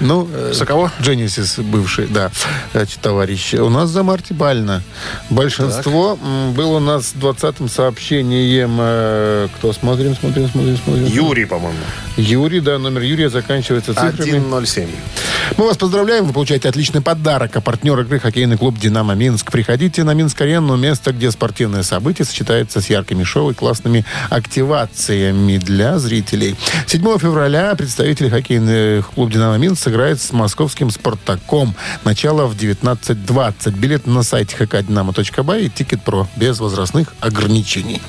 [0.00, 0.90] Ну, э, За кого?
[1.00, 2.32] Дженнисис бывший, да,
[2.72, 3.54] значит, товарищ.
[3.54, 4.82] У нас за Марти Бальна.
[5.30, 6.18] Большинство
[6.56, 8.78] было у нас с 20-м сообщением.
[8.80, 9.72] э, Кто?
[9.72, 11.06] Смотрим, смотрим, смотрим, смотрим.
[11.06, 11.78] Юрий, по-моему.
[12.16, 14.42] Юрий, да, номер Юрия заканчивается цифрами.
[14.48, 14.88] 107.
[15.58, 17.56] Мы вас поздравляем, вы получаете отличный подарок.
[17.56, 19.52] А партнер игры хоккейный клуб «Динамо Минск».
[19.52, 25.98] Приходите на Минск-арену, место, где спортивное событие сочетается с яркими шоу и классными активациями для
[25.98, 26.56] зрителей.
[26.86, 31.74] 7 февраля представители хоккейных клуб «Динамо Минск» сыграют с московским «Спартаком».
[32.04, 33.78] Начало в 19.20.
[33.78, 38.00] Билет на сайте hkdinamo.by и «Тикет.Про» без возрастных ограничений.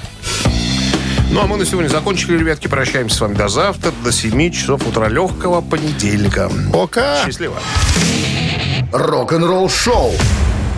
[1.33, 2.67] Ну, а мы на сегодня закончили, ребятки.
[2.67, 6.47] Прощаемся с вами до завтра, до 7 часов утра легкого понедельника.
[6.71, 7.25] Пока!
[7.25, 7.55] Счастливо.
[8.91, 10.11] Рок-н-ролл-шоу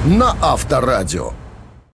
[0.05, 1.33] на Авторадио.